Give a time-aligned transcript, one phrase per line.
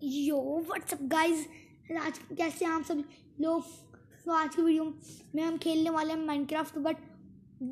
[0.00, 0.36] यो
[0.66, 1.46] WhatsApp guys
[2.02, 3.04] आज कैसे हैं आप सभी?
[3.40, 3.62] लोग
[4.24, 4.84] तो आज की वीडियो
[5.34, 6.96] में हम खेलने वाले हैं Minecraft but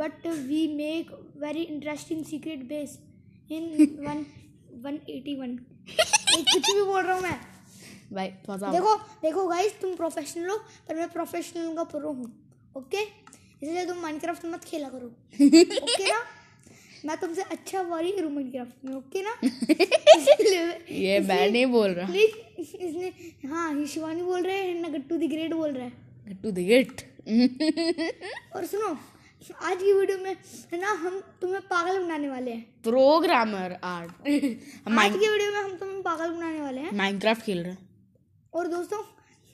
[0.00, 1.10] but we make
[1.42, 2.98] very interesting secret base
[3.50, 3.68] in
[4.06, 4.24] one
[4.84, 7.38] one eighty one कुछ भी बोल रहा हूँ मैं।
[8.12, 10.56] भाई थोड़ा देखो देखो गाइस तुम प्रोफेशनल हो
[10.88, 12.32] पर मैं प्रोफेशनल का प्रो हूँ
[12.76, 15.06] ओके इसलिए तुम माइनक्राफ्ट मत खेला करो
[15.46, 16.20] ओके ना?
[17.04, 19.34] मैं तुमसे अच्छा वारी करूँ माइनक्राफ्ट में ओके ना?
[20.98, 23.12] ये मैं नहीं बोल रहा। इसने
[23.48, 26.58] हाँ ये शिवानी बोल रहे हैं ना गट्टू दी ग्रेट बोल रहा है। टू द
[26.70, 27.02] गेट
[28.56, 28.88] और सुनो
[29.64, 30.30] आज की वीडियो में
[30.72, 34.10] है ना हम तुम्हें पागल बनाने वाले हैं। प्रोग्रामर आर्ट
[34.98, 37.86] आज की वीडियो में हम तुम्हें पागल बनाने वाले हैं। माइनक्राफ्ट खेल रहे हैं।
[38.54, 38.98] और दोस्तों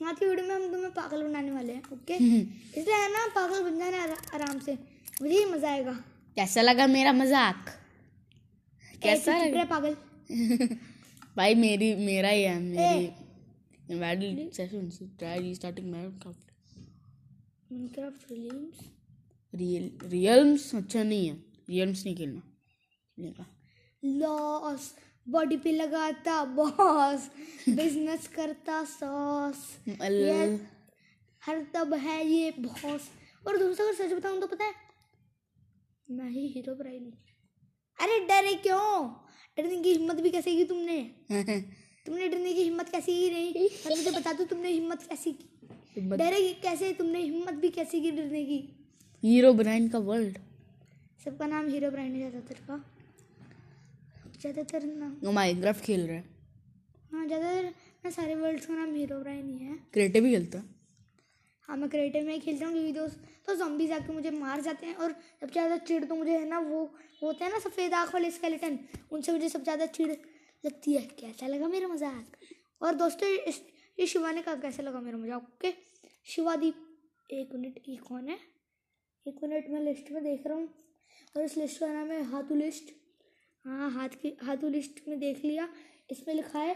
[0.07, 3.63] आज की वीडियो में हम तुम्हें पागल बनाने वाले हैं ओके इसलिए है ना पागल
[3.63, 4.77] बन जाना आरा- आराम से।
[5.21, 5.97] मुझे ही मज़ा आएगा।
[6.37, 7.69] कैसा लगा मेरा मज़ाक?
[9.03, 9.63] कैसा लगा?
[9.65, 9.95] पागल।
[11.37, 13.13] भाई मेरी मेरा ही है मेरी
[13.93, 16.53] invalid session so try restarting minecraft
[17.71, 18.85] Minecraft release
[19.53, 21.35] real reels अच्छा नहीं है।
[21.69, 22.41] रियल्स नहीं खेलना।
[23.17, 23.45] का
[24.03, 24.93] लॉस
[25.27, 27.29] बॉडी पे लगाता बॉस
[27.69, 29.61] बिज़नेस करता सॉस
[31.43, 33.09] हर तब है ये बॉस
[33.47, 34.73] और दूसरा अगर सच बताऊँ तो पता है
[36.09, 37.11] मैं ही हीरो हूँ
[37.99, 39.09] अरे डरे क्यों?
[39.57, 40.99] डरने की हिम्मत भी कैसे की तुमने?
[42.05, 43.69] तुमने डरने की हिम्मत कैसे की नहीं?
[43.85, 45.49] और मुझे बता दो तुमने हिम्मत कैसे की?
[46.17, 48.59] डरे कैसे तुमने हिम्मत भी कैसे की डरने की?
[49.23, 50.37] हीरो ब्रांड का वर्ल्ड।
[51.25, 52.83] सबका नाम हीरो ब्रांड है ज़्यादातर का।
[54.41, 56.23] ज़्यादातर नाम माइनक्राफ्ट खेल रहा है।
[57.11, 57.73] हाँ ज़्यादातर
[58.05, 60.74] मैं सारे वर्ल्ड्स का नाम हीरो ब्रांड ही है। क्रिएटिव भी खेलता है।
[61.69, 64.85] हाँ मैं क्रिएटिव में ही खेलता हूँ, क्योंकि दोस्त तो जॉम्बीज आके मुझे मार जाते
[64.85, 66.83] हैं और सबसे ज़्यादा चिड़ तो मुझे है ना वो
[67.21, 68.77] होते हैं ना सफ़ेद आँख वाले स्केलेटन
[69.11, 72.25] उनसे मुझे सबसे ज़्यादा चिड़ लगती है। कैसा लगा मेरा मज़ाक?
[72.81, 73.29] और दोस्तों
[73.97, 75.41] ये शिवा ने कहा, कैसा लगा मेरा मज़ाक?
[75.43, 75.73] ओके
[76.27, 76.75] शिवादीप
[77.29, 78.37] एक मिनट, ये कौन है?
[79.25, 80.69] एक मिनट, मैं लिस्ट में देख रहा हूँ,
[81.35, 82.91] और इस लिस्ट का नाम है हाथू लिस्ट
[83.65, 85.67] हाँ हाथ की, हाथू लिस्ट में देख लिया,
[86.11, 86.75] इसमें लिखा है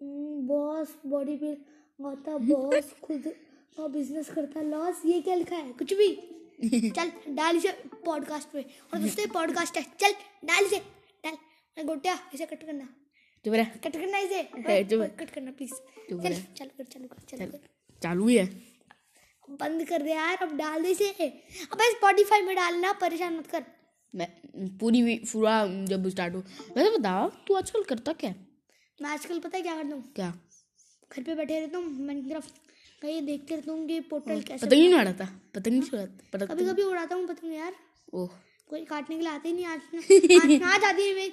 [0.00, 1.52] बॉस बॉडी पे
[2.00, 3.32] आता बॉस खुद
[3.76, 5.72] का बिज़नेस करता लॉस ये क्या लिखा है?
[5.72, 6.08] कुछ भी।
[6.90, 7.72] चल डाल इसे
[8.04, 10.12] पॉडकास्ट पे। और दोस्तों पॉडकास्ट है। चल
[10.44, 10.78] डाल इसे।
[11.24, 11.36] डाल।
[11.76, 12.84] मैं गोटिया इसे कट करना।
[13.44, 14.42] चुप रह कट करना इसे।
[15.18, 15.72] कट करना प्लीज़
[16.10, 17.68] चल चल कर चालू कर चालू। कर
[18.02, 18.46] चालू ही है।
[19.50, 21.10] बंद कर दे यार अब डाल दे इसे।
[21.72, 23.64] अबे स्पॉटिफाई में डालना परेशान मत कर।
[24.14, 24.28] मैं
[24.78, 26.40] पूरी पूरा जब स्टार्ट हो।
[26.76, 28.34] वैसे बताओ तू आजकल करता क्या
[29.02, 30.12] मैं आजकल पता है क्या करता हूँ?
[30.12, 30.32] क्या?
[31.12, 32.63] घर पे बैठे रहता हूँ माइनक्राफ्ट
[33.02, 35.28] ये देखते रहता हूँ कि पोर्टल कैसे पतंग नहीं उड़ाता?
[35.54, 36.24] पतंग नहीं उड़ाता?
[36.32, 37.72] पतंग कभी कभी उड़ाता हूँ पतंग यार।
[38.14, 38.28] ओह।
[38.70, 41.32] कोई काटने के लिए आते ही नहीं आज। आज आती है मेरी।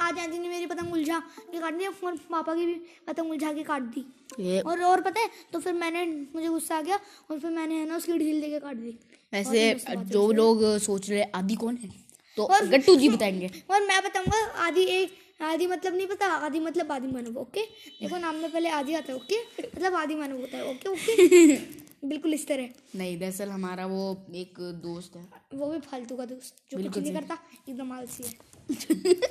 [0.00, 1.18] आज आती नहीं मेरी पतंग उलझा
[1.52, 2.74] के काट दिया और पापा की भी
[3.06, 6.04] पतंग उलझा के काट दी। और और पता है तो फिर मैंने
[6.34, 6.98] मुझे गुस्सा आ गया
[7.30, 8.98] और फिर मैंने है ना उसकी ढील देके काट दी।
[9.32, 9.74] वैसे
[10.10, 11.90] जो लोग सोच रहे आदि कौन है?
[12.36, 16.92] तो गट्टू जी बताएँगे। और मैं बताऊँगा आदि एक आदि मतलब नहीं पता आदि मतलब
[16.92, 17.62] आदि मानव ओके
[18.00, 21.56] देखो नाम में पहले आदि आता है ओके मतलब आदि मानव होता है ओके ओके
[22.08, 24.02] बिल्कुल इस तरह। नहीं दरअसल हमारा वो
[24.34, 25.22] एक दोस्त है।
[25.54, 27.38] वो भी फालतू का दोस्त जो कुछ नहीं करता
[27.68, 28.30] एकदम आलसी है।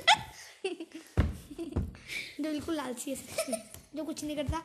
[2.40, 3.16] जो बिल्कुल आलसी है
[3.96, 4.62] जो कुछ नहीं करता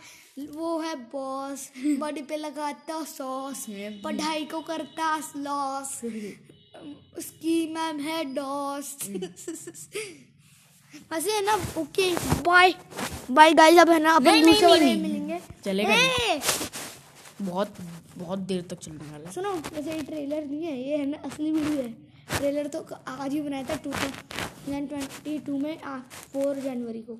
[0.55, 3.65] वो है बॉस बॉडी पे लगाता सॉस
[4.03, 5.99] पढ़ाई को करता लॉस
[7.17, 8.97] उसकी मैम है डॉस
[11.11, 12.11] वैसे है ना ओके
[12.43, 12.73] बाय
[13.31, 15.95] बाय गाइस अब है ना अपन दूसरे वाले। मिलेंगे। चलेगा
[17.41, 17.75] बहुत
[18.17, 21.51] बहुत देर तक चलने वाला सुनो वैसे ये ट्रेलर नहीं है ये है ना असली
[21.51, 21.91] वीडियो है।
[22.37, 25.77] ट्रेलर तो आज ही बनाया था टू थाउज़ेंड ट्वेंटी टू में
[26.33, 27.19] फोर जनवरी को।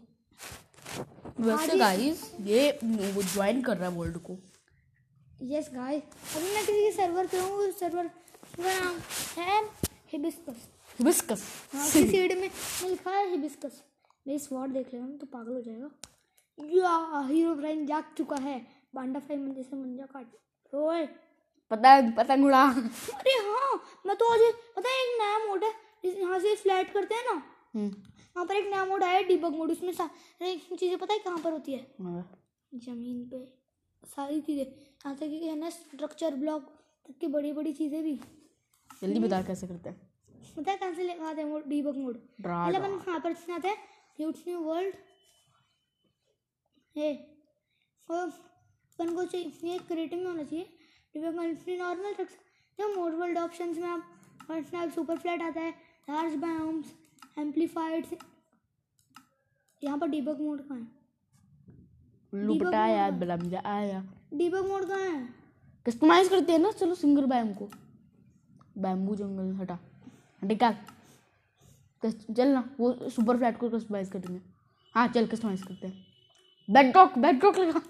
[1.40, 4.38] वैसे गाइस ये वो ज्वाइन कर रहा है वर्ल्ड को।
[5.52, 6.04] यस गाइस
[6.36, 8.96] अभी मैं किसी के सर्वर पे हूँ सर्वर का नाम
[9.38, 9.62] है
[10.12, 11.44] हिबिस्कस हिबिस्कस
[11.74, 12.50] हाँ सीड में।
[12.84, 13.82] लिखा है हिबिस्कस
[14.26, 15.90] मैं इस वर्ड देख लेगा तो पागल हो जाएगा।
[16.74, 18.60] या हीरो ब्राइन जाग चुका है।
[18.96, 21.06] बांडा फ्राई मंजे से मंजा काट। ओए
[21.72, 24.40] पता है पतंग उड़ा अरे हाँ मैं तो आज
[24.76, 25.72] पता है एक नया मोड है।
[26.06, 27.42] यहाँ से फ्लैट करते हैं ना।
[27.76, 31.38] हम्म, वहाँ पर एक नया मोड आया डिबग मोड उसमें सारी चीज़ें पता है कहाँ
[31.44, 31.86] पर होती है?
[32.02, 32.30] हाँ।
[32.72, 33.46] ज़मीन पे।
[34.04, 36.72] सारी चीज़ें। यहाँ तक कि है ना स्ट्रक्चर ब्लॉक
[37.06, 38.20] तक की बड़ी बड़ी चीज़ें भी।
[39.02, 40.13] जल्दी बता कैसे करते हैं।
[40.58, 41.60] पता है कहाँ से आते हैं वो
[41.94, 43.78] मोड पहले अपन यहाँ पर आते हैं
[44.20, 44.96] न्यू वर्ल्ड
[46.96, 47.12] है
[48.10, 50.66] और अपन को चाहिए क्रिएटिव में होना चाहिए।
[51.16, 55.62] डिबग कंट्री नॉर्मल रख सकते हैं मोड वर्ल्ड ऑप्शंस में आप और सुपर फ्लैट आता
[55.62, 55.72] है
[56.10, 56.94] लार्ज बायोम्स
[57.40, 58.06] एम्पलीफाइड
[59.82, 60.88] यहाँ पर डिबग मोड कहाँ है?
[62.34, 64.04] उल्लू Debug बलमजा आया
[64.34, 65.28] डीबग मोड कहाँ है?
[65.86, 67.70] कस्टमाइज करते हैं ना चलो सिंगर बैम को।
[68.78, 69.78] बैम्बू जंगल हटा।
[72.06, 74.42] कस- चल ना वो सुपर फ्लैट को कस्टमाइज करेंगे।
[74.96, 76.08] हाँ चल कस्टमाइज करते हैं।
[76.70, 77.82] बेडरॉक बेडरॉक लगा।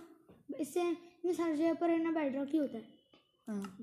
[0.60, 2.84] इससे इसमें हर जगह पर है ना बेडरॉक ही होता है।
[3.48, 3.78] हाँ।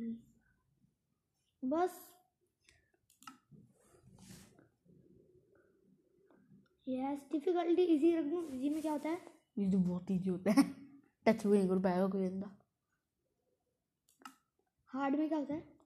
[1.64, 2.10] बस।
[6.88, 9.20] यस डिफिकल्टी इजी रख। दूँ इजी में क्या होता है?
[9.58, 10.74] ये तो बहुत ईजी होता है।
[11.26, 12.56] टच भी नहीं कर पाएगा कोई बंदा
[14.86, 15.79] हार्ड में क्या होता है?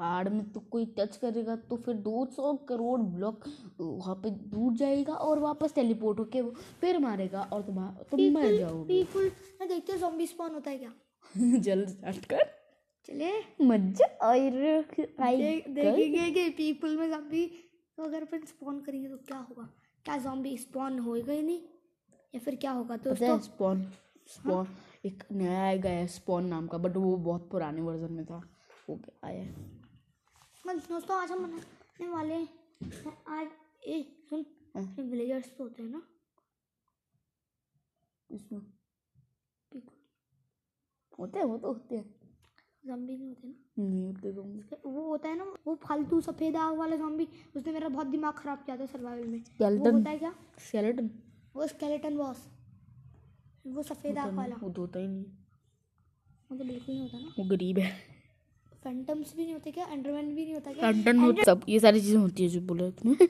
[0.00, 3.44] हार्ड में तो कोई टच करेगा तो फिर दो सौ करोड़ ब्लॉक
[3.80, 6.50] वहाँ पे दूर जाएगा और वापस टेलीपोर्ट होके वो
[6.80, 7.76] फिर मारेगा और तुम
[8.10, 9.02] तुम मर जाओगे।
[9.60, 10.92] मैं देखते हो जॉम्बी स्पॉन होता है क्या?
[11.60, 12.44] जल्द स्टार्ट कर।
[13.08, 13.32] चले।
[13.64, 14.82] मज़ा आई रे
[15.68, 17.46] देखेंगे कि पीपल में जॉम्बी
[17.96, 19.68] तो अगर अपन स्पॉन करेंगे तो क्या होगा?
[20.04, 21.60] क्या जॉम्बी स्पॉन होएगा ही नहीं?
[22.34, 23.38] या फिर क्या होगा दोस्तों?
[23.38, 23.84] स्पॉन
[24.28, 24.66] स्पॉन
[25.06, 28.40] एक नया आएगा है स्पॉन नाम का बट वो बहुत पुराने वर्जन में था।
[28.88, 29.79] वो आया है।
[30.70, 33.46] दोस्तों आज हम बनाने वाले हैं आज
[33.86, 34.44] ए सुन
[34.76, 36.02] हाँ। विलेजर्स तो होते हैं ना?
[38.30, 38.60] इसमें।
[41.18, 42.04] होते हैं वो तो होते हैं।
[42.86, 43.54] जॉम्बी नहीं होते ना?
[43.78, 47.88] नहीं होते तो। वो होता है ना वो फालतू सफ़ेद आग वाला जॉम्बी उसने मेरा
[47.88, 50.34] बहुत दिमाग खराब किया था सर्वाइवल में। स्केलेटन होता है क्या?
[50.58, 51.10] स्केलेटन
[51.56, 52.46] वो स्केलेटन बॉस
[53.66, 55.24] वो सफ़ेद आग वाला। वो तो होता ही नहीं।
[56.50, 58.09] वो तो बिल्कुल नहीं होता ना। वो गरीब है।
[58.82, 59.86] फैंटम्स भी नहीं होते क्या?
[59.86, 60.90] एंडरमैन भी नहीं होता क्या?
[60.90, 63.26] लंडन सब ये सारी चीज़ें होती है जो बोले तुमने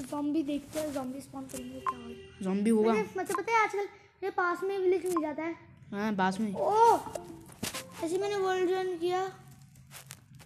[0.00, 3.88] जॉम्बी देखते हैं जॉम्बी स्पॉन करेंगे क्या होगा जॉम्बी होगा। मतलब पता है आजकल
[4.22, 5.54] मेरे पास में विलेज मिल जाता है।
[5.92, 6.98] हाँ पास में। ओ
[8.04, 9.22] ऐसे मैंने वर्ल्ड ज्वाइन किया।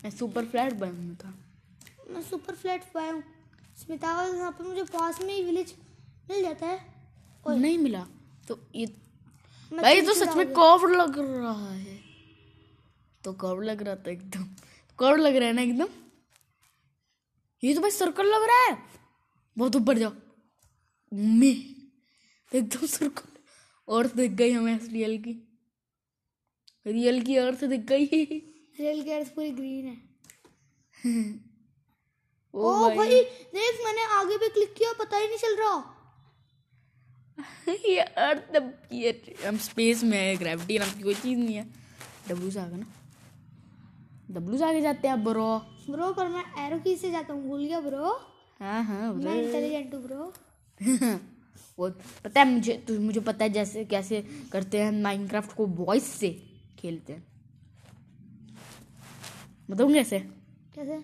[0.04, 1.34] मैं सुपर फ्लैट बन था।
[2.10, 3.22] मैं सुपर फ्लैट पाया हूँ।
[3.78, 5.74] स्मिता यहाँ पे मुझे पास में ही विलेज
[6.30, 6.78] मिल जाता है।
[7.48, 8.06] नहीं मिला।
[8.48, 8.86] तो ये
[9.72, 11.98] भाई तो सच में। कर्व लग रहा है।
[13.24, 14.44] तो कौड़ लग रहा था एकदम?
[14.98, 15.88] कर्व लग रहा है ना एकदम?
[17.64, 18.78] ये तो भाई सर्कल लग रहा है।
[19.58, 20.10] बहुत ऊपर जाओ।
[21.14, 21.76] मम्मी
[22.54, 23.28] एकदम सर्कल
[23.98, 25.48] अर्थ दिख गई हमें रियल की।
[26.86, 28.06] रियल की अर्थ दिख गई।
[28.80, 30.10] रियल की अर्थ पूरी ग्रीन है।
[32.54, 33.22] ओ ओ भाई। भाई
[33.54, 35.96] देख मैंने आगे पे क्लिक किया पता ही नहीं चल रहा।
[37.68, 41.68] ये अर्थ ये हम स्पेस में है ग्रेविटी नाम की कोई चीज़ नहीं है।
[42.28, 42.92] डब्लू से आगे ना।
[44.30, 45.46] डब्लू से आगे जाते हैं ब्रो
[45.90, 48.12] ब्रो पर मैं एरो की से जाता हूँ भूल गया ब्रो
[48.60, 50.32] हाँ हाँ मैं इंटेलिजेंट हूँ ब्रो
[51.78, 51.88] वो
[52.24, 56.28] पता है मुझे तो मुझे पता है जैसे कैसे करते हैं माइनक्राफ्ट को वॉइस से
[56.78, 57.26] खेलते हैं।
[59.70, 60.18] बताऊँ कैसे?
[60.74, 61.02] कैसे?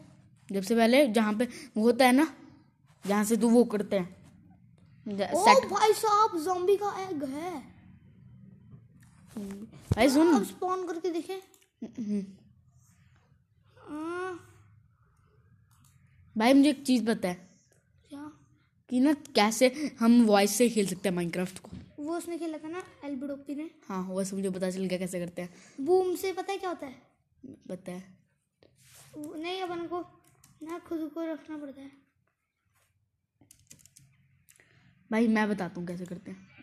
[0.53, 2.27] जब से पहले जहाँ पे वो होता है ना
[3.05, 4.17] जहाँ से तू वो करते हैं।
[5.35, 7.53] ओ भाई साहब जॉम्बी का एग है।
[9.95, 12.46] भाई सुन। स्पॉन करके देखें। हम्म, आ,
[16.39, 17.35] भाई मुझे एक चीज़ पता है।
[18.09, 18.33] क्या?
[18.89, 22.69] कि ना कैसे हम वॉइस से खेल सकते हैं माइनक्राफ्ट को। वो उसने खेला था
[22.69, 26.53] ना एल्बिडोपी ने। हाँ वैसे मुझे पता चल गया कैसे करते हैं। बूम से पता
[26.53, 27.03] है क्या होता है?
[27.69, 28.05] पता है।
[29.19, 30.01] नहीं अपन को
[30.63, 31.91] ना खुद को रखना पड़ता है।
[35.11, 36.56] भाई मैं बताता हूँ कैसे करते हैं।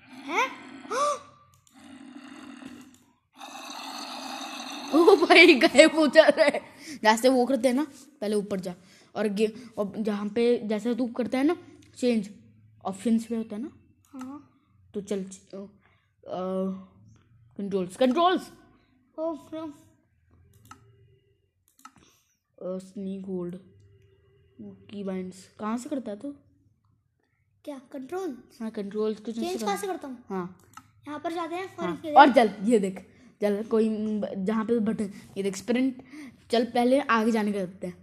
[5.34, 6.60] भाई गायब हो जा रहा है।
[7.04, 7.86] जैसे वो करते हैं ना
[8.22, 8.74] पहले ऊपर जा।
[9.16, 9.48] और गे
[9.78, 11.56] और जहाँ पे जैसे तू करता है ना
[11.98, 12.30] चेंज
[12.86, 13.72] ऑप्शंस पे होता है ना
[14.14, 14.40] हाँ।
[14.94, 15.26] तो चल
[17.60, 18.52] controls controls
[22.84, 23.56] sneak hold
[24.90, 26.34] key binds कहाँ से करता है तू?
[27.66, 30.18] क्या कंट्रोल हाँ कंट्रोल्स कुछ चेंज कहाँ से करता हूँ?
[30.30, 30.60] हाँ।
[31.08, 33.06] यहाँ पर जाते हैं और हाँ। और चल ये देख।
[33.44, 33.90] चल कोई
[34.38, 36.02] जहाँ पे बटन ये देख स्प्रिंट
[36.52, 37.96] चल पहले आगे जाने का करते हैं।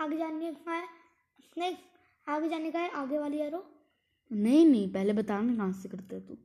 [0.00, 0.84] आगे जाने का है?
[1.58, 1.76] नहीं
[2.26, 3.64] आगे जाने का है आगे वाली एरो
[4.30, 6.36] नहीं नहीं पहले बता ना कहाँ से करते हैं तू।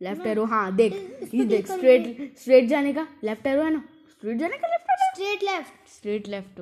[0.00, 0.92] लेफ़्ट एरो हाँ देख
[1.34, 3.82] ये देख स्ट्रेट स्ट्रेट जाने का लेफ़्ट एरो है ना?
[4.10, 6.60] स्ट्रेट जाने का left straight left straight left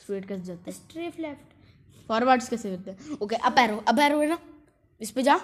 [0.00, 0.78] straight कैसे जाते हैं?
[0.78, 3.18] स्ट्रेट लेफ़्ट फॉरवर्ड्स कैसे करते हैं?
[3.22, 4.38] Okay up arrow up arrow है ना?
[5.00, 5.40] इस पे जा।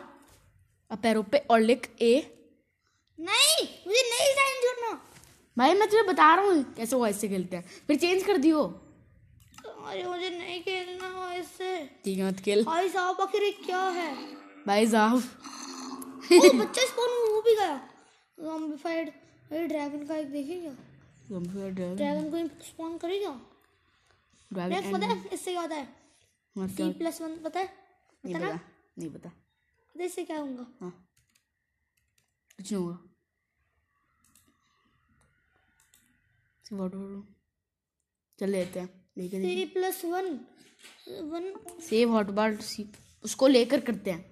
[0.91, 2.15] अप एरो पे और लिख ए
[3.19, 4.91] नहीं मुझे नहीं साइन करना
[5.59, 8.63] भाई मैं तुझे बता रहा हूँ कैसे वो ऐसे खेलते हैं। फिर चेंज कर दियो।
[9.65, 11.71] अरे मुझे नहीं खेलना हो इससे
[12.05, 14.11] ठीक है मत खेल। भाई साहब आखिर क्या है?
[14.67, 15.17] भाई साहब
[16.33, 17.77] ओ बच्चा स्पॉन हो भी गया।
[18.39, 20.71] जॉम्बिफाइड अरे ड्रैगन का एक देखेंगे
[21.31, 23.31] ड्रैगन ड्रैगन को स्पॉन करेगा
[24.51, 27.69] नेक्स्ट पता है इससे क्या होता है सी प्लस वन पता है?
[28.25, 28.49] नहीं पता
[28.99, 30.67] नहीं पता। पता इससे क्या होगा?
[30.81, 30.91] हाँ।
[32.57, 33.08] कुछ नहीं होगा।
[36.69, 37.23] सेव हॉटबॉल
[38.39, 40.27] चल लेते हैं लेकर C plus one
[41.31, 42.59] one save hotbar
[43.25, 44.25] उसको लेकर करते हैं।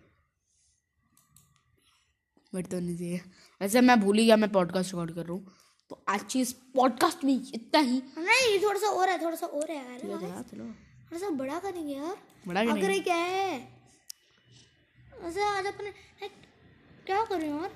[2.55, 3.21] बट तो नहीं चाहिए।
[3.61, 5.52] वैसे मैं भूल ही गया मैं पॉडकास्ट रिकॉर्ड कर रहा हूँ।
[5.90, 9.47] तो आज की इस पॉडकास्ट में इतना ही। नहीं थोड़ा सा और है थोड़ा सा
[9.47, 12.16] और है यार। चलो थोड़ा सा बड़ा करेंगे यार।
[12.47, 13.59] बड़ा करेंगे। अगर क्या है?
[15.23, 15.93] वैसे आज अपने
[17.07, 17.71] क्या करें यार?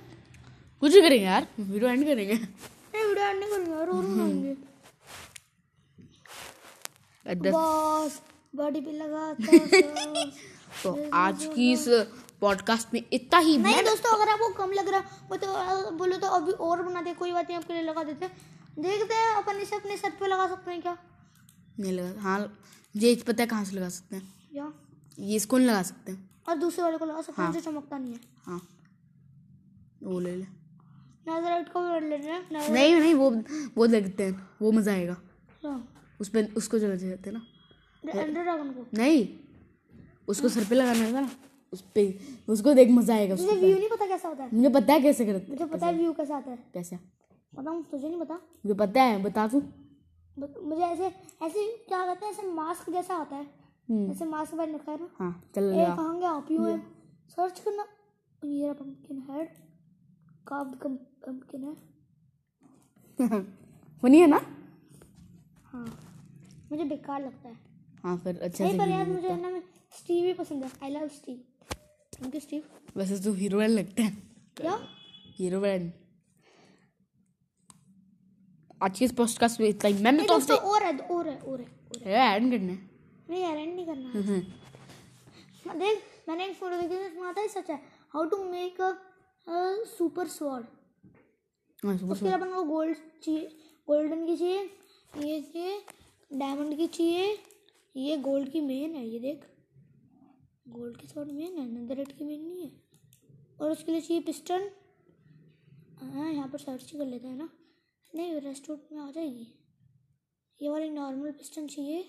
[0.82, 2.38] कुछ भी करेंगे यार वीडियो एंड करेंगे।
[2.94, 4.54] नहीं वीडियो एंड नहीं करेंगे यार और बनाएँगे
[7.50, 8.20] बॉस
[8.56, 9.32] बॉडी पे लगा
[10.82, 11.84] तो आज की इस
[12.40, 16.26] पॉडकास्ट में इतना ही। नहीं दोस्तों अगर आपको कम लग रहा वो तो बोलो तो
[16.28, 18.32] अभी और बना दे कोई बात नहीं आपके लिए लगा देते हैं।
[18.78, 20.96] देखते हैं अपन इसे अपने सर पे लगा सकते हैं क्या?
[21.80, 22.38] नहीं लगा हाँ
[22.94, 24.72] ये पता है कहाँ से लगा सकते हैं। या।
[25.18, 27.70] ये इसको नहीं लगा सकते। हैं और दूसरे वाले को लगा सकते हैं हाँ। जो
[27.70, 28.60] चमकता नहीं है। हाँ।
[30.02, 30.59] वो ले ले।
[31.30, 33.30] नजराइट को भी ले रहे हैं नहीं नहीं वो
[33.76, 35.16] वो लगते हैं वो मज़ा आएगा।
[35.64, 35.78] हाँ।
[36.20, 37.42] उस पर उसको चले जाते हैं ना।
[38.04, 38.86] को?
[38.96, 39.28] नहीं
[40.28, 41.30] उसको सर पे लगाना है ना
[41.72, 42.02] उस पे
[42.48, 45.26] उसको देख मज़ा आएगा मुझे व्यू नहीं पता कैसा होता है। मुझे पता है कैसे
[45.26, 46.98] करते मुझे पता है व्यू कैसा आता है। कैसे?
[47.54, 49.62] बताऊँ तुझे नहीं पता। मुझे पता है बता तू।
[50.62, 51.06] मुझे ऐसे
[51.42, 53.46] ऐसे क्या कहते हैं ऐसे मास्क जैसा आता है।
[53.88, 56.30] हम्म। ऐसे मास्क पहन रखा है ना। हाँ चल ए लगा कहाँ गया?
[56.30, 56.78] आप यू है।
[57.28, 57.86] सर्च करना।
[58.42, 59.48] ये पंपकिन हेड
[60.46, 60.76] कार्व्ड
[61.24, 61.74] पंपकिन है?
[64.02, 64.40] फनी है ना?
[65.64, 65.84] हाँ।
[66.72, 67.56] मुझे बेकार लगता है।
[68.04, 69.60] हाँ फिर अच्छा नहीं पर यार मुझे है। ना
[69.96, 71.42] स्टीव ही पसंद है। I love Steve
[72.12, 72.62] thank you Steve
[72.96, 74.16] वैसे तो हीरोइन लगते हैं।
[74.56, 74.78] क्या?
[75.38, 75.92] हीरोइन
[78.82, 81.60] आज की इस पॉडकास्ट में इतना ही। मैंने तो दोस्तों और है और है और
[81.60, 81.66] है
[82.04, 82.78] है। ऐड करना है।
[83.30, 87.48] नहीं यार end नहीं करना हम्म, देख मैंने एक फ़ोटो देखी थी उसमें आता है
[87.48, 87.76] सच है
[88.14, 88.90] how to make a
[89.46, 90.66] super sword
[91.82, 93.48] हाँ उसके लिए अपन को गोल्ड चाहिए
[93.88, 94.62] गोल्डन की चाहिए
[95.26, 95.80] ये चाहिए
[96.30, 97.38] डायमंड की चाहिए
[97.96, 99.44] ये गोल्ड की मेन है ये देख।
[100.68, 102.70] गोल्ड की स्वॉर्ड मेन है नंदरेट की मेन नहीं है।
[103.60, 104.70] और उसके लिए चाहिए पिस्टन
[106.02, 107.48] हाँ यहाँ पर सर्च ही कर लेते हैं ना।
[108.12, 109.46] नहीं रेस्टोरेंट में आ जाएगी।
[110.60, 112.00] ये वाली नॉर्मल पिस्टन चाहिए।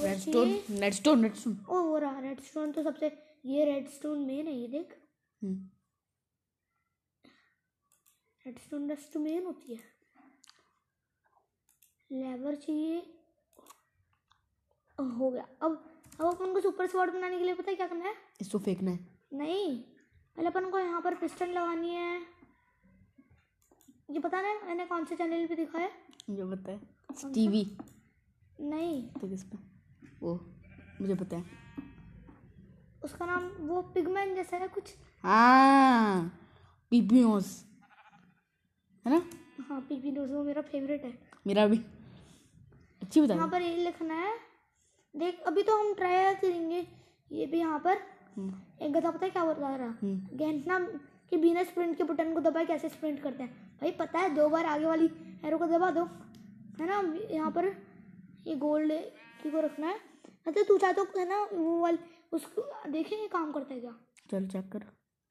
[0.00, 3.12] रेडस्टोन रेडस्टोन रेडस्टोन ओ हो रहा रेड स्टोन तो सबसे
[3.46, 4.96] ये रेड स्टोन मेन है ये देख।
[8.46, 9.80] हम्म, रेड स्टोन डस्ट मेन होती है।
[12.12, 12.98] लेवर चाहिए।
[15.00, 18.04] हो गया। अब अब अपन को सुपर स्वॉर्ड बनाने के लिए पता है क्या करना
[18.04, 18.14] है?
[18.40, 19.80] इसको फेंकना है। नहीं।
[20.36, 22.20] पहले अपन को यहाँ पर पिस्टन लगानी है।
[24.10, 25.92] ये पता ना मैंने कौन से चैनल पे दिखा है?
[26.30, 26.80] मुझे पता है।
[27.34, 27.78] टीवी
[28.60, 29.58] नहीं। तो किस पे?
[30.22, 30.54] वो
[31.00, 31.44] मुझे पता है।
[33.04, 36.40] उसका नाम वो पिगमैन जैसा है कुछ हाँ
[36.90, 37.73] पीपीओस
[39.06, 39.22] है ना?
[39.68, 41.76] हाँ पीपी वो मेरा फेवरेट है। मेरा भी।
[43.02, 44.34] अच्छी बता। यहाँ पर ये लिखना है।
[45.16, 46.86] देख अभी तो हम ट्राई करेंगे।
[47.32, 47.96] ये भी यहाँ पर।
[48.82, 49.86] एक गधा पता है क्या बता रहा?
[49.86, 50.78] हम्म। गेंटना
[51.30, 53.78] के बिना स्प्रिंट के बटन को दबाए कैसे स्प्रिंट करते हैं?
[53.80, 55.10] भाई पता है दो बार आगे वाली
[55.44, 56.04] एरो को दबा दो।
[56.80, 57.18] है ना?
[57.30, 57.66] यहाँ पर
[58.46, 58.92] ये गोल्ड
[59.42, 60.00] की को रखना है।
[60.48, 61.98] मतलब तू चाहे तो है ना वो वाली
[62.32, 63.94] उसको देखें ये काम करता है क्या।
[64.30, 64.84] चल चेक कर।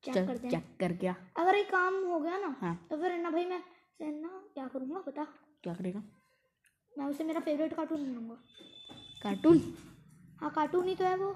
[0.04, 3.30] चेक करते चेक कर क्या अगर ये काम हो गया ना हाँ। तो फिर ना
[3.32, 3.62] भाई मैं
[4.02, 5.24] ना क्या करूँगा बता।
[5.64, 6.04] क्या करेगा?
[6.94, 8.36] मैं उसे मेरा फेवरेट कार्टून बनाऊँगा
[9.24, 9.58] कार्टून
[10.42, 11.36] हाँ कार्टून ही तो है वो।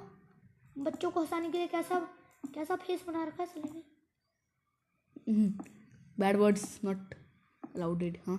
[0.83, 1.99] बच्चों को हंसाने के लिए कैसा
[2.53, 5.47] कैसा फेस बना रखा है सली ने।
[6.19, 7.13] बैड वर्ड्स नॉट
[7.63, 8.37] अलाउडेड हाँ।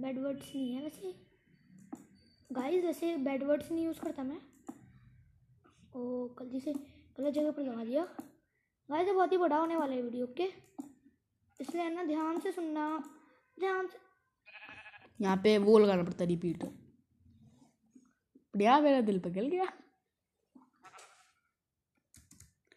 [0.00, 1.14] बैड वर्ड्स नहीं है वैसे।
[2.50, 4.38] गाइस वैसे बैड वर्ड्स नहीं यूज़ करता मैं।
[5.96, 6.00] ओ
[6.38, 8.06] गलती से गलत जगह पर लगा दिया।
[8.88, 10.44] गाइस ये बहुत ही बड़ा होने वाला है वीडियो ओके
[11.60, 12.88] इसलिए है ना ध्यान से सुनना
[13.58, 13.98] ध्यान से
[15.20, 16.66] यहाँ पे वो लगाना पड़ता है रिपीटर
[18.54, 19.64] बढ़िया मेरा दिल पिघल गया।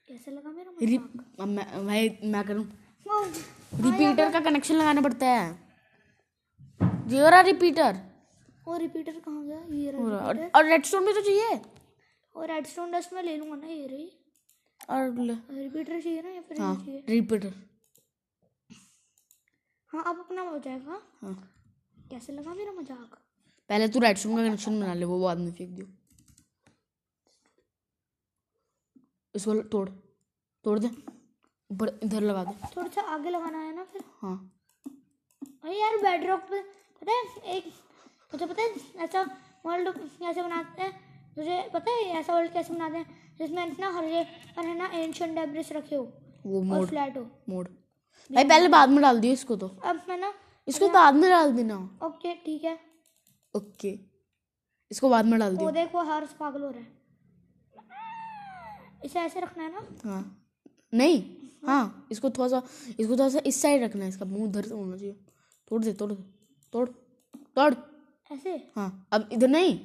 [0.07, 1.45] कैसे लगा मेरा मज़ाक?
[1.47, 2.63] मैं भाई मैं करूँ?
[3.83, 5.49] रिपीटर का कनेक्शन लगाना पड़ता है।
[7.11, 7.99] ये रहा रिपीटर
[8.67, 9.59] और रिपीटर कहाँ गया?
[9.71, 11.61] ये रहा और और रेडस्टोन भी तो चाहिए।
[12.35, 14.11] और रेडस्टोन डस्ट में ले लूँगा ना ये रही।
[14.89, 16.75] और रिपीटर चाहिए ना या फिर हाँ
[17.09, 17.53] रिपीटर
[19.91, 21.33] हाँ अब अपना हो जाएगा। हाँ।
[22.09, 23.17] कैसे लगा मेरा मज़ाक?
[23.69, 25.87] पहले तू रेडस्टोन का कनेक्शन बना ले वो बाद में फेंक दियो।
[29.35, 29.89] इसको तोड़
[30.65, 30.87] तोड़ दे।
[31.69, 34.37] ऊपर इधर लगा दे। थोड़ा सा आगे लगाना है ना फिर। हाँ।
[35.63, 36.61] अरे यार बेड रॉक पे
[37.01, 37.71] पता है एक
[38.31, 39.21] तुझे पता है ऐसा
[39.65, 40.91] वर्ल्ड कैसे बनाते हैं?
[41.35, 43.18] तुझे पता है ऐसा वर्ल्ड कैसे बनाते हैं?
[43.39, 44.03] जिसमें ना हर
[44.55, 46.03] पर है ना एंशियंट डेब्रिस रखे हो
[46.45, 47.67] वो मोड फ्लैट हो। मोड।
[48.29, 50.33] भाई पहले बाद में डाल दियो इसको तो। अब मैं ना
[50.67, 52.77] इसको बाद में डाल देना। ओके ठीक है।
[53.53, 53.99] ओके।
[54.91, 56.97] इसको बाद में डाल दियो। देख हर्ष पागल हो रहा है।
[59.05, 59.87] इसे ऐसे रखना है ना?
[60.05, 60.35] हाँ।
[60.93, 61.23] नहीं
[61.65, 62.61] हाँ इसको थोड़ा सा
[62.99, 65.13] इसको थोड़ा सा इस साइड रखना है इसका मुँह इधर से होना चाहिए।
[65.67, 66.23] तोड़ दे तोड़ दे
[66.73, 66.87] तोड़
[67.55, 67.73] तोड़।
[68.31, 68.51] ऐसे?
[68.75, 69.79] हाँ अब इधर नहीं।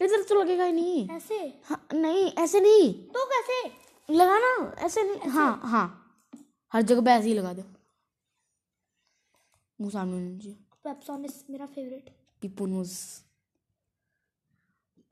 [0.00, 1.60] इधर तो लगेगा ही नहीं। ऐसे?
[1.64, 3.70] हाँ नहीं ऐसे नहीं। तो कैसे?
[4.08, 5.28] लगाना ऐसे नहीं। ऐसे?
[5.28, 5.86] हाँ हाँ।
[6.72, 7.62] हर जगह पे ऐसे ही लगा दो।
[9.80, 12.10] मुँह सामने होना पेप्सोनिस मेरा फेवरेट
[12.42, 12.92] पिपुनोस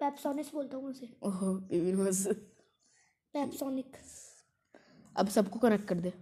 [0.00, 2.26] पेप्सोनिस बोलता हूँ उसे। ओह पिपुनोस
[3.34, 3.96] पेप्सोनिक
[5.16, 6.12] अब सबको कनेक्ट कर दे।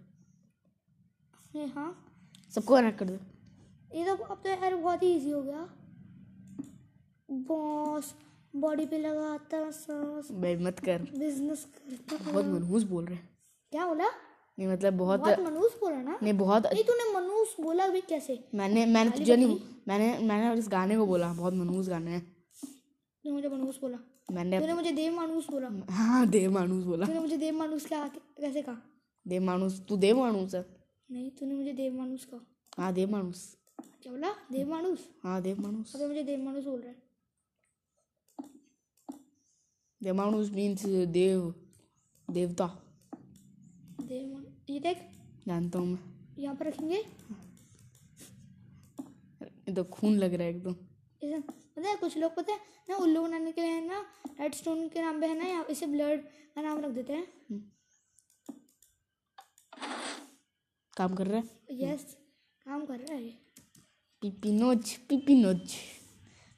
[1.57, 1.91] ये हाँ।
[2.55, 3.19] सबको कनेक्ट कर दे।
[3.99, 5.69] ये तो अब तो यार बहुत ही इजी हो गया।
[7.31, 8.15] बॉस।
[8.57, 13.29] बॉडी पे लगाता सांस। बे मत कर। बिज़नेस करता बहुत मनहूस बोल रहे हैं।
[13.73, 14.09] क्या बोला?
[14.59, 16.19] नहीं मतलब बहुत बहुत मनूस बोला ना?
[16.23, 18.45] नहीं बहुत नहीं तूने मनूस बोला भी कैसे?
[18.55, 22.37] मैंने मैंने तुझे नहीं मैंने मैंने इस गाने को बोला बहुत मनहूस गाने हैं।
[23.25, 23.99] तूने मुझे मनूस बोला।
[24.33, 28.07] मैंने तूने मुझे देव मानूस बोला। हाँ देव मानुस बोला। तूने मुझे देव मानूस क्या
[28.09, 28.77] कैसे कहा?
[29.29, 30.67] देव मानुस तू देव मानुस है?
[31.11, 33.57] नहीं तूने मुझे देव मानूस कहा। हाँ देव मानुस।
[34.03, 34.31] क्या बोला?
[34.53, 35.09] देव मानूस?
[35.23, 37.08] हाँ देव मानुस। अबे मुझे देव मानूस बोल रहा है।
[40.01, 41.55] देव मानुस मीन्स देव
[42.29, 42.67] देवता
[44.03, 44.99] देव ये देख।
[45.47, 46.97] जानता हूँ मैं। यहाँ पर रखेंगे।
[49.69, 50.75] ये तो खून लग रहा है एकदम।
[51.43, 52.59] पता है कुछ लोग पता है
[52.91, 54.05] ना उल्लू बनाने के लिए है ना
[54.41, 56.23] रेड स्टोन के नाम पे है ना यहाँ इसे ब्लड
[56.55, 57.27] का नाम रख देते हैं।
[60.97, 61.45] काम कर रहा है?
[61.83, 62.05] यस
[62.67, 63.31] काम कर रहा है
[64.23, 65.75] पिपिनोच पिपिनोच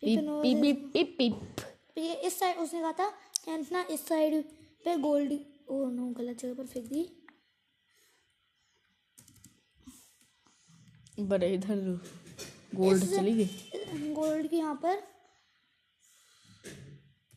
[0.02, 3.09] पिप पिपिनोज पिप पिप पिप पिप ये इस साइड उसने कहा था
[3.44, 4.42] कि ना इस साइड
[4.85, 5.32] पे गोल्ड
[5.70, 7.09] ओ नो गलत जगह पर फेंक दी।
[11.30, 11.78] बड़े इधर
[12.75, 15.03] गोल्ड चली गई। गोल्ड की यहाँ पर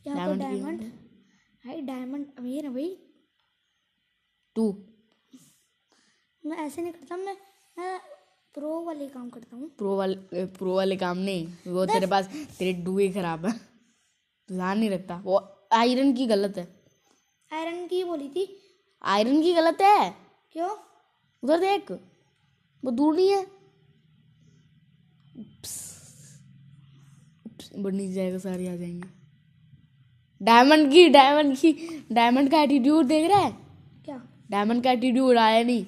[0.06, 0.80] यहाँ पर डायमंड
[1.64, 2.96] भाई डायमंड अमीर है भाई।
[4.56, 4.64] तू
[6.42, 7.36] मैं ऐसे नहीं करता मैं
[7.78, 7.98] मैं
[8.54, 12.72] प्रो वाले काम करता हूँ। प्रो वाले प्रो वाले काम नहीं वो तेरे पास तेरे
[12.84, 13.52] डुए खराब है।
[14.48, 15.38] ध्यान नहीं रखता वो
[15.74, 16.66] आयरन की गलत है।
[17.50, 18.46] आयरन की बोली थी।
[19.04, 20.10] आयरन की गलत है।
[20.52, 20.70] क्यों?
[21.42, 21.90] उधर देख
[22.82, 23.40] वो दूर नहीं है।
[25.36, 25.72] उप्स,
[28.14, 29.08] जाएगा सारे आ जाएँगे।
[30.40, 31.72] डायमंड की डायमंड की
[32.12, 33.50] डायमंड का एटीट्यूड देख रहा है?
[34.04, 34.20] क्या?
[34.50, 35.84] डायमंड का एटीट्यूड आया नहीं।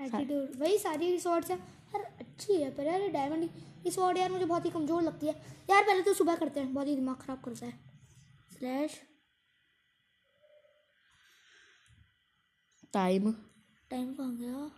[0.00, 3.48] एटीट्यूड वही सारी रिसोर्ट्स है। यार अच्छी है पर यार डायमंड
[3.90, 5.32] स्वॉर्ड यार मुझे बहुत ही कमज़ोर लगती है।
[5.70, 7.87] यार पहले तो सुबह करते हैं बहुत ही दिमाग ख़राब करता है।
[8.58, 8.94] स्लैश
[12.94, 13.30] टाइम
[13.90, 14.70] टाइम कहाँ गया?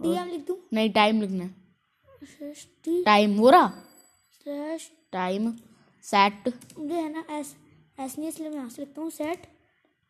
[0.00, 0.56] डीएम लिख दूँ?
[0.72, 3.68] नहीं टाइम लिखना है। टाइम हो रहा?
[4.40, 5.52] स्लैश टाइम
[6.04, 6.48] सेट
[6.78, 7.54] मुझे है ना एस
[8.00, 9.46] एस नहीं इसलिए मैं यहाँ से लिखता हूँ सेट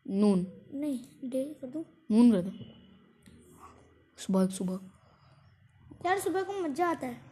[0.05, 1.83] नून नहीं डे कर दूँ?
[2.11, 2.51] नून कर दो।
[4.17, 4.79] सुबह सुबह।
[6.05, 7.30] यार सुबह को मज़ा आता है।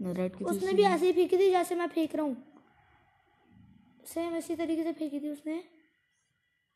[0.00, 2.36] नेटराइट की उसने भी ऐसे ही फेंकी थी जैसे मैं फेंक रहा हूँ।
[4.06, 5.54] सेम इसी तरीके से फेंकी थी उसने।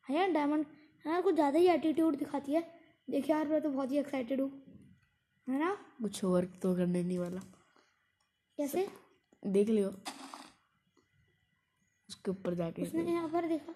[0.05, 0.65] हाँ यार डायमंड
[1.05, 2.61] यार कुछ ज़्यादा ही एटीट्यूड दिखाती है।
[3.07, 4.51] देखिए यार मैं तो बहुत ही एक्साइटेड हूँ।
[5.47, 5.71] है ना?
[6.01, 7.41] कुछ वर्क तो करने नहीं वाला।
[8.57, 8.87] कैसे?
[9.43, 9.89] देख लियो।
[12.09, 13.73] उसके ऊपर जाके उसने यहाँ पर देखा।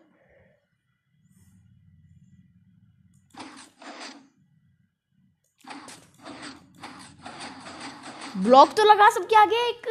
[8.40, 9.88] ब्लॉक तो लगा सबके आगे एक।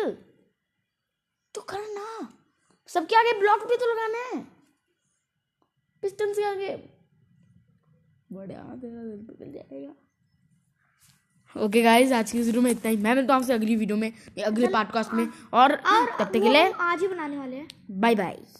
[1.55, 2.29] तो करना
[2.89, 4.43] सबके आगे ब्लॉक भी तो लगाना है।
[6.03, 6.77] पिस्टन से आगे।
[8.33, 9.95] बढ़िया तेरा दिल पिघल जाएगा।
[11.57, 14.13] ओके गाइस आज की वीडियो में इतना ही। मैं मिलता हूँ आपसे अगली वीडियो में
[14.45, 18.39] अगले पॉडकास्ट में। और तब तक के लिए आज ही बनाने वाले हैं। Bye bye